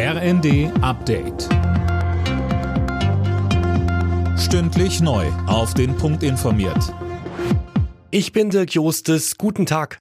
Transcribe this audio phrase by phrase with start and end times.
[0.00, 1.48] RND Update.
[4.38, 5.26] Stündlich neu.
[5.48, 6.94] Auf den Punkt informiert.
[8.12, 9.38] Ich bin Dirk Jostes.
[9.38, 9.98] Guten Tag.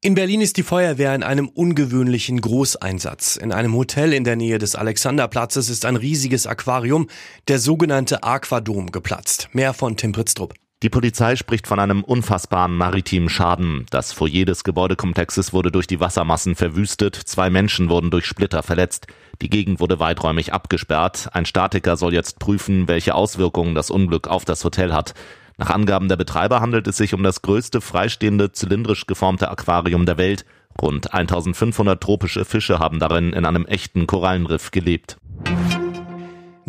[0.00, 3.36] In Berlin ist die Feuerwehr in einem ungewöhnlichen Großeinsatz.
[3.36, 7.06] In einem Hotel in der Nähe des Alexanderplatzes ist ein riesiges Aquarium,
[7.46, 9.50] der sogenannte Aquadom, geplatzt.
[9.52, 10.54] Mehr von Tim Pritztrup.
[10.82, 13.84] Die Polizei spricht von einem unfassbaren maritimen Schaden.
[13.90, 17.14] Das Foyer des Gebäudekomplexes wurde durch die Wassermassen verwüstet.
[17.16, 19.06] Zwei Menschen wurden durch Splitter verletzt.
[19.42, 21.28] Die Gegend wurde weiträumig abgesperrt.
[21.34, 25.12] Ein Statiker soll jetzt prüfen, welche Auswirkungen das Unglück auf das Hotel hat.
[25.58, 30.16] Nach Angaben der Betreiber handelt es sich um das größte freistehende zylindrisch geformte Aquarium der
[30.16, 30.46] Welt.
[30.80, 35.18] Rund 1500 tropische Fische haben darin in einem echten Korallenriff gelebt.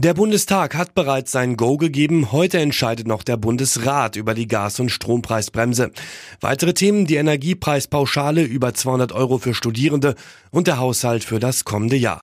[0.03, 2.31] Der Bundestag hat bereits sein Go gegeben.
[2.31, 5.91] Heute entscheidet noch der Bundesrat über die Gas- und Strompreisbremse.
[6.39, 10.15] Weitere Themen die Energiepreispauschale über 200 Euro für Studierende
[10.49, 12.19] und der Haushalt für das kommende Jahr.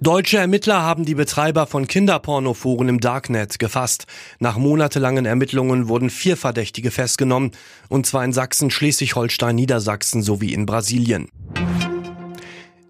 [0.00, 4.04] Deutsche Ermittler haben die Betreiber von Kinderpornoforen im Darknet gefasst.
[4.38, 7.52] Nach monatelangen Ermittlungen wurden vier Verdächtige festgenommen,
[7.88, 11.28] und zwar in Sachsen, Schleswig-Holstein, Niedersachsen sowie in Brasilien.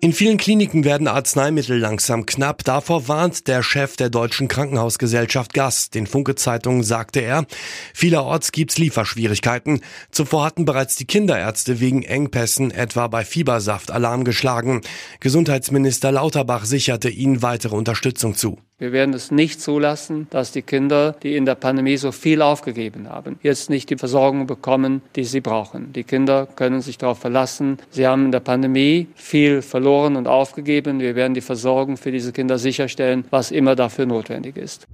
[0.00, 2.62] In vielen Kliniken werden Arzneimittel langsam knapp.
[2.62, 5.90] Davor warnt der Chef der Deutschen Krankenhausgesellschaft Gas.
[5.90, 7.46] Den Funke-Zeitungen sagte er,
[7.94, 9.80] vielerorts gibt's Lieferschwierigkeiten.
[10.12, 14.82] Zuvor hatten bereits die Kinderärzte wegen Engpässen etwa bei Fiebersaft Alarm geschlagen.
[15.18, 18.56] Gesundheitsminister Lauterbach sicherte ihnen weitere Unterstützung zu.
[18.80, 23.08] Wir werden es nicht zulassen, dass die Kinder, die in der Pandemie so viel aufgegeben
[23.08, 25.92] haben, jetzt nicht die Versorgung bekommen, die sie brauchen.
[25.92, 27.78] Die Kinder können sich darauf verlassen.
[27.90, 31.00] Sie haben in der Pandemie viel verloren und aufgegeben.
[31.00, 34.86] Wir werden die Versorgung für diese Kinder sicherstellen, was immer dafür notwendig ist.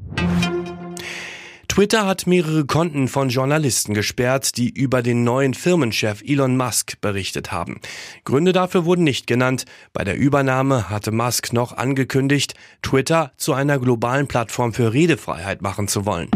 [1.75, 7.51] Twitter hat mehrere Konten von Journalisten gesperrt, die über den neuen Firmenchef Elon Musk berichtet
[7.51, 7.81] haben.
[8.23, 9.65] Gründe dafür wurden nicht genannt.
[9.93, 15.89] Bei der Übernahme hatte Musk noch angekündigt, Twitter zu einer globalen Plattform für Redefreiheit machen
[15.89, 16.31] zu wollen.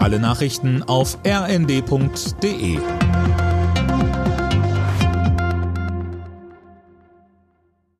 [0.00, 2.80] Alle Nachrichten auf rnd.de